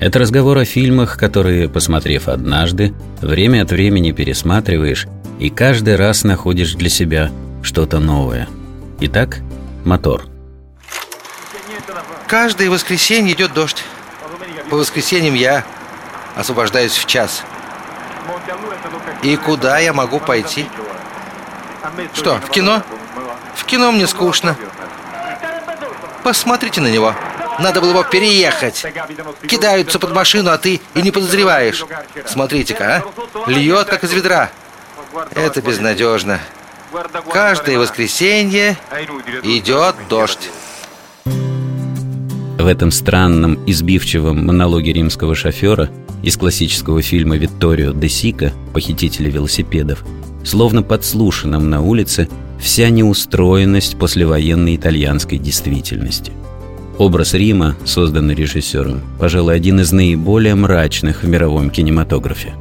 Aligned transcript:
это 0.00 0.18
разговор 0.18 0.56
о 0.58 0.64
фильмах, 0.64 1.18
которые, 1.18 1.68
посмотрев 1.68 2.28
однажды, 2.28 2.94
время 3.20 3.62
от 3.62 3.70
времени 3.70 4.12
пересматриваешь 4.12 5.06
и 5.38 5.50
каждый 5.50 5.96
раз 5.96 6.24
находишь 6.24 6.74
для 6.74 6.88
себя 6.88 7.30
что-то 7.62 7.98
новое. 7.98 8.48
Итак, 9.00 9.40
мотор. 9.84 10.24
Каждое 12.26 12.70
воскресенье 12.70 13.34
идет 13.34 13.52
дождь. 13.52 13.84
По 14.70 14.76
воскресеньям 14.76 15.34
я 15.34 15.64
освобождаюсь 16.34 16.96
в 16.96 17.06
час. 17.06 17.42
И 19.22 19.36
куда 19.36 19.78
я 19.78 19.92
могу 19.92 20.18
пойти? 20.18 20.66
Что, 22.14 22.36
в 22.36 22.50
кино? 22.50 22.82
В 23.54 23.64
кино 23.64 23.92
мне 23.92 24.06
скучно. 24.06 24.56
Посмотрите 26.22 26.80
на 26.80 26.90
него. 26.90 27.14
Надо 27.58 27.80
было 27.80 27.90
его 27.90 28.02
переехать. 28.04 28.84
Кидаются 29.46 29.98
под 29.98 30.12
машину, 30.12 30.50
а 30.50 30.58
ты 30.58 30.80
и 30.94 31.02
не 31.02 31.10
подозреваешь. 31.10 31.84
Смотрите-ка, 32.26 33.04
а? 33.04 33.50
Льет, 33.50 33.88
как 33.88 34.04
из 34.04 34.12
ведра. 34.12 34.50
Это 35.34 35.60
безнадежно. 35.60 36.40
Каждое 37.32 37.78
воскресенье 37.78 38.76
идет 39.42 39.96
дождь. 40.08 40.50
В 41.24 42.66
этом 42.66 42.90
странном, 42.90 43.58
избивчивом 43.66 44.46
монологе 44.46 44.92
римского 44.92 45.34
шофера 45.34 45.88
из 46.22 46.36
классического 46.36 47.00
фильма 47.00 47.36
«Витторио 47.36 47.92
де 47.92 48.08
Сика. 48.08 48.52
Похитители 48.74 49.30
велосипедов» 49.30 50.04
словно 50.44 50.82
подслушанном 50.82 51.70
на 51.70 51.82
улице 51.82 52.28
вся 52.58 52.90
неустроенность 52.90 53.98
послевоенной 53.98 54.76
итальянской 54.76 55.38
действительности– 55.38 56.32
Образ 57.00 57.32
Рима, 57.32 57.76
созданный 57.86 58.34
режиссером, 58.34 59.00
пожалуй, 59.18 59.54
один 59.54 59.80
из 59.80 59.90
наиболее 59.90 60.54
мрачных 60.54 61.22
в 61.22 61.26
мировом 61.26 61.70
кинематографе. 61.70 62.52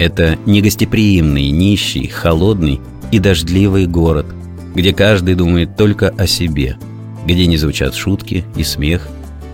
Это 0.00 0.36
негостеприимный, 0.46 1.50
нищий, 1.50 2.08
холодный 2.08 2.80
и 3.12 3.20
дождливый 3.20 3.86
город, 3.86 4.26
где 4.74 4.92
каждый 4.92 5.36
думает 5.36 5.76
только 5.76 6.08
о 6.08 6.26
себе, 6.26 6.76
где 7.24 7.46
не 7.46 7.56
звучат 7.56 7.94
шутки 7.94 8.44
и 8.56 8.64
смех, 8.64 9.06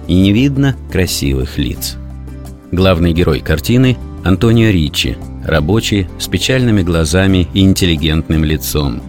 и 0.08 0.14
не 0.14 0.32
видно 0.32 0.74
красивых 0.90 1.58
лиц. 1.58 1.98
Главный 2.72 3.12
герой 3.12 3.40
картины– 3.40 3.98
Антонио 4.24 4.70
Ричи, 4.70 5.18
рабочий, 5.44 6.08
с 6.18 6.28
печальными 6.28 6.80
глазами 6.80 7.46
и 7.52 7.60
интеллигентным 7.60 8.44
лицом. 8.44 9.02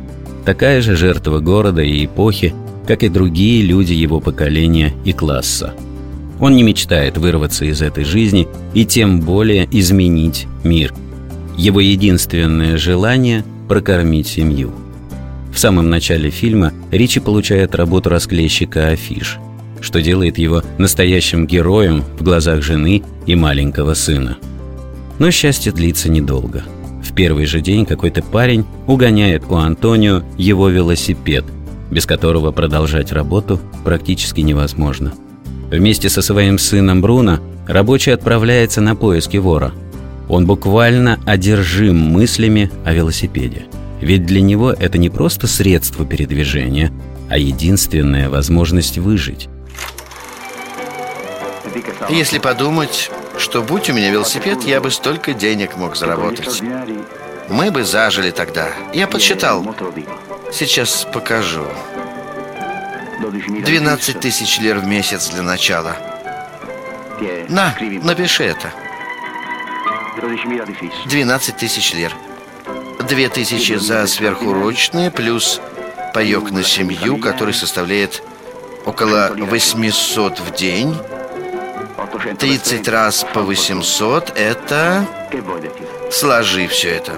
Такая 0.44 0.82
же 0.82 0.98
жертва 0.98 1.40
города 1.40 1.82
и 1.82 2.04
эпохи, 2.04 2.54
как 2.88 3.04
и 3.04 3.10
другие 3.10 3.64
люди 3.64 3.94
его 3.94 4.20
поколения 4.20 4.94
и 5.06 5.14
класса. 5.14 5.74
Он 6.40 6.56
не 6.56 6.64
мечтает 6.64 7.18
вырваться 7.18 7.66
из 7.66 7.82
этой 7.82 8.04
жизни 8.04 8.48
и 8.74 8.86
тем 8.86 9.22
более 9.22 9.68
изменить 9.72 10.48
мир. 10.64 10.94
Его 11.58 11.80
единственное 11.80 12.78
желание– 12.78 13.46
прокормить 13.68 14.28
семью. 14.28 14.72
В 15.54 15.60
самом 15.60 15.90
начале 15.90 16.30
фильма 16.30 16.74
Ричи 16.92 17.20
получает 17.20 17.76
работу 17.76 18.10
расклейщика 18.10 18.88
афиш, 18.88 19.38
что 19.82 20.02
делает 20.02 20.38
его 20.38 20.64
настоящим 20.78 21.46
героем 21.46 22.04
в 22.18 22.24
глазах 22.24 22.64
жены 22.64 23.04
и 23.28 23.36
маленького 23.36 23.94
сына. 23.94 24.38
Но 25.20 25.30
счастье 25.30 25.72
длится 25.72 26.10
недолго. 26.10 26.64
В 27.04 27.14
первый 27.14 27.46
же 27.46 27.62
день 27.62 27.86
какой-то 27.86 28.24
парень 28.24 28.66
угоняет 28.88 29.44
у 29.48 29.56
Антонио 29.56 30.24
его 30.38 30.70
велосипед– 30.70 31.46
без 31.92 32.06
которого 32.06 32.52
продолжать 32.52 33.12
работу 33.12 33.60
практически 33.84 34.42
невозможно. 34.42 35.14
Вместе 35.70 36.10
со 36.10 36.22
своим 36.22 36.58
сыном 36.58 37.02
Бруно 37.02 37.40
рабочий 37.68 38.12
отправляется 38.12 38.82
на 38.82 38.96
поиски 38.96 39.38
вора. 39.38 39.74
Он 40.28 40.46
буквально 40.46 41.20
одержим 41.26 41.98
мыслями 41.98 42.72
о 42.86 42.94
велосипеде. 42.94 43.66
Ведь 44.02 44.26
для 44.26 44.42
него 44.42 44.72
это 44.72 44.98
не 44.98 45.10
просто 45.10 45.48
средство 45.48 46.06
передвижения, 46.06 46.92
а 47.30 47.38
единственная 47.38 48.30
возможность 48.30 48.98
выжить. 48.98 49.48
Если 52.10 52.40
подумать, 52.40 53.12
что 53.38 53.62
будь 53.62 53.90
у 53.90 53.94
меня 53.94 54.12
велосипед, 54.12 54.64
я 54.66 54.82
бы 54.82 54.92
столько 54.92 55.34
денег 55.34 55.78
мог 55.78 55.96
заработать. 55.96 56.62
Мы 57.50 57.72
бы 57.72 57.84
зажили 57.84 58.32
тогда. 58.32 58.70
Я 58.94 59.08
подсчитал. 59.08 59.64
Сейчас 60.52 61.08
покажу. 61.14 61.66
12 63.20 64.20
тысяч 64.20 64.60
лир 64.60 64.80
в 64.80 64.86
месяц 64.86 65.30
для 65.30 65.44
начала. 65.44 65.96
На, 67.48 67.76
напиши 68.04 68.44
это. 68.44 68.72
12 71.06 71.58
тысяч 71.58 71.94
лир. 71.94 72.14
2 73.00 73.30
тысячи 73.30 73.74
за 73.74 74.06
сверхурочные, 74.08 75.10
плюс 75.10 75.62
паек 76.14 76.52
на 76.52 76.64
семью, 76.64 77.18
который 77.18 77.54
составляет 77.54 78.22
около 78.86 79.32
800 79.38 80.40
в 80.40 80.54
день. 80.56 80.96
30 82.40 82.88
раз 82.90 83.26
по 83.34 83.42
800– 83.42 84.34
это 84.36 85.06
Сложи 86.12 86.68
все 86.68 86.90
это. 86.90 87.14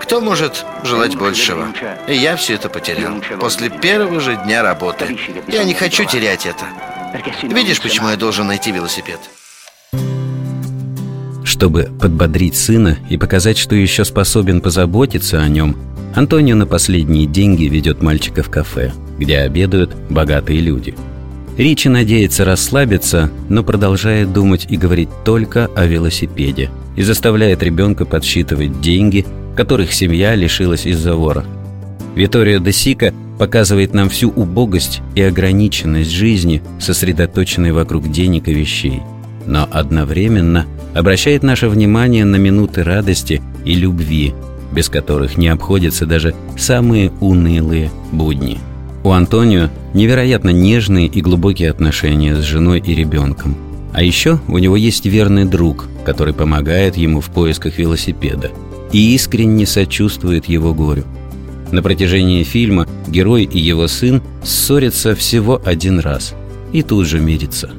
Кто 0.00 0.20
может 0.20 0.64
желать 0.82 1.16
большего? 1.16 1.68
И 2.08 2.14
я 2.14 2.36
все 2.36 2.54
это 2.54 2.68
потерял. 2.68 3.14
После 3.38 3.68
первого 3.68 4.20
же 4.20 4.40
дня 4.44 4.62
работы. 4.62 5.16
Я 5.48 5.64
не 5.64 5.74
хочу 5.74 6.04
терять 6.04 6.46
это. 6.46 6.64
Видишь, 7.42 7.80
почему 7.80 8.08
я 8.08 8.16
должен 8.16 8.46
найти 8.46 8.72
велосипед? 8.72 9.18
Чтобы 11.44 11.90
подбодрить 12.00 12.56
сына 12.56 12.98
и 13.10 13.16
показать, 13.16 13.58
что 13.58 13.74
еще 13.74 14.04
способен 14.04 14.60
позаботиться 14.60 15.40
о 15.40 15.48
нем, 15.48 15.76
Антонио 16.16 16.56
на 16.56 16.66
последние 16.66 17.26
деньги 17.26 17.64
ведет 17.64 18.02
мальчика 18.02 18.42
в 18.42 18.50
кафе, 18.50 18.92
где 19.18 19.38
обедают 19.38 19.94
богатые 20.08 20.60
люди. 20.60 20.94
Ричи 21.58 21.88
надеется 21.88 22.44
расслабиться, 22.44 23.30
но 23.48 23.62
продолжает 23.62 24.32
думать 24.32 24.66
и 24.68 24.76
говорить 24.76 25.10
только 25.24 25.66
о 25.76 25.86
велосипеде– 25.86 26.70
и 26.96 27.02
заставляет 27.02 27.62
ребенка 27.62 28.04
подсчитывать 28.04 28.80
деньги, 28.80 29.26
которых 29.56 29.92
семья 29.92 30.34
лишилась 30.34 30.86
из-за 30.86 31.14
вора. 31.14 31.44
Виторио 32.14 32.58
де 32.58 32.72
Сика 32.72 33.12
показывает 33.38 33.94
нам 33.94 34.08
всю 34.08 34.30
убогость 34.30 35.00
и 35.14 35.22
ограниченность 35.22 36.10
жизни, 36.10 36.62
сосредоточенной 36.78 37.72
вокруг 37.72 38.10
денег 38.10 38.48
и 38.48 38.54
вещей, 38.54 39.02
но 39.46 39.68
одновременно 39.70 40.66
обращает 40.94 41.42
наше 41.42 41.68
внимание 41.68 42.24
на 42.24 42.36
минуты 42.36 42.84
радости 42.84 43.42
и 43.64 43.74
любви, 43.74 44.32
без 44.72 44.88
которых 44.88 45.36
не 45.36 45.48
обходятся 45.48 46.06
даже 46.06 46.34
самые 46.56 47.10
унылые 47.20 47.90
будни. 48.12 48.58
У 49.02 49.10
Антонио 49.10 49.68
невероятно 49.92 50.50
нежные 50.50 51.08
и 51.08 51.20
глубокие 51.20 51.70
отношения 51.70 52.36
с 52.36 52.40
женой 52.40 52.80
и 52.84 52.94
ребенком– 52.94 53.56
а 53.94 54.02
еще 54.02 54.40
у 54.48 54.58
него 54.58 54.76
есть 54.76 55.06
верный 55.06 55.44
друг, 55.44 55.88
который 56.04 56.34
помогает 56.34 56.96
ему 56.96 57.20
в 57.20 57.30
поисках 57.30 57.78
велосипеда 57.78 58.50
и 58.92 59.14
искренне 59.14 59.66
сочувствует 59.66 60.46
его 60.46 60.74
горю. 60.74 61.04
На 61.70 61.80
протяжении 61.80 62.42
фильма 62.42 62.88
герой 63.08 63.44
и 63.44 63.58
его 63.58 63.86
сын 63.86 64.20
ссорятся 64.42 65.14
всего 65.14 65.62
один 65.64 66.00
раз 66.00 66.34
и 66.72 66.82
тут 66.82 67.06
же 67.06 67.20
мирятся. 67.20 67.70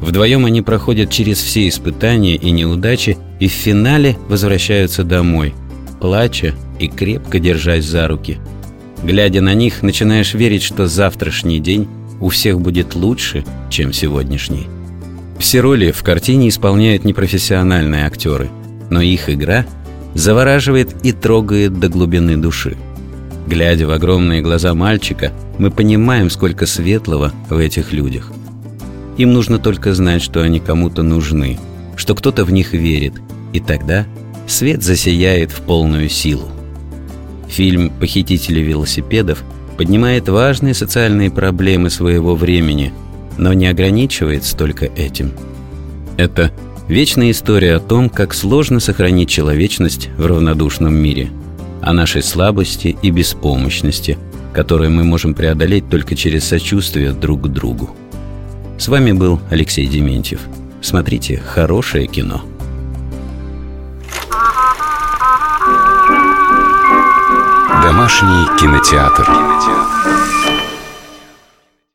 Вдвоем 0.00 0.44
они 0.44 0.62
проходят 0.62 1.10
через 1.10 1.38
все 1.38 1.66
испытания 1.68 2.36
и 2.36 2.50
неудачи 2.52 3.18
и 3.40 3.48
в 3.48 3.52
финале 3.52 4.16
возвращаются 4.28 5.02
домой, 5.02 5.54
плача 6.00 6.54
и 6.78 6.86
крепко 6.86 7.40
держась 7.40 7.84
за 7.84 8.06
руки. 8.06 8.38
Глядя 9.02 9.40
на 9.40 9.54
них, 9.54 9.82
начинаешь 9.82 10.34
верить, 10.34 10.62
что 10.62 10.86
завтрашний 10.86 11.58
день 11.58 11.88
у 12.20 12.28
всех 12.28 12.60
будет 12.60 12.94
лучше, 12.94 13.44
чем 13.70 13.92
сегодняшний. 13.92 14.68
Все 15.38 15.60
роли 15.60 15.90
в 15.90 16.02
картине 16.02 16.48
исполняют 16.48 17.04
непрофессиональные 17.04 18.06
актеры, 18.06 18.50
но 18.90 19.00
их 19.00 19.28
игра 19.28 19.66
завораживает 20.14 20.94
и 21.04 21.12
трогает 21.12 21.78
до 21.78 21.88
глубины 21.88 22.36
души. 22.36 22.76
Глядя 23.46 23.86
в 23.86 23.90
огромные 23.90 24.40
глаза 24.40 24.74
мальчика, 24.74 25.32
мы 25.58 25.70
понимаем, 25.70 26.30
сколько 26.30 26.66
светлого 26.66 27.32
в 27.50 27.58
этих 27.58 27.92
людях. 27.92 28.32
Им 29.18 29.32
нужно 29.32 29.58
только 29.58 29.94
знать, 29.94 30.22
что 30.22 30.40
они 30.40 30.60
кому-то 30.60 31.02
нужны, 31.02 31.58
что 31.96 32.14
кто-то 32.14 32.44
в 32.44 32.52
них 32.52 32.72
верит, 32.72 33.14
И 33.52 33.60
тогда 33.60 34.04
свет 34.48 34.82
засияет 34.82 35.52
в 35.52 35.60
полную 35.60 36.08
силу. 36.08 36.48
Фильм 37.48 37.90
«Похитители 38.00 38.58
велосипедов» 38.58 39.44
поднимает 39.76 40.28
важные 40.28 40.74
социальные 40.74 41.30
проблемы 41.30 41.88
своего 41.88 42.34
времени, 42.34 42.92
но 43.38 43.52
не 43.52 43.66
ограничивается 43.66 44.56
только 44.56 44.86
этим. 44.86 45.32
Это 46.16 46.52
вечная 46.88 47.30
история 47.30 47.76
о 47.76 47.80
том, 47.80 48.08
как 48.08 48.34
сложно 48.34 48.80
сохранить 48.80 49.28
человечность 49.28 50.10
в 50.16 50.26
равнодушном 50.26 50.94
мире, 50.94 51.30
о 51.82 51.92
нашей 51.92 52.22
слабости 52.22 52.96
и 53.02 53.10
беспомощности, 53.10 54.18
которые 54.52 54.90
мы 54.90 55.04
можем 55.04 55.34
преодолеть 55.34 55.88
только 55.88 56.14
через 56.14 56.44
сочувствие 56.44 57.12
друг 57.12 57.42
к 57.42 57.48
другу. 57.48 57.90
С 58.78 58.88
вами 58.88 59.12
был 59.12 59.40
Алексей 59.50 59.86
Дементьев. 59.86 60.40
Смотрите 60.80 61.38
хорошее 61.38 62.06
кино. 62.06 62.42
Домашний 67.82 68.58
кинотеатр. 68.58 69.73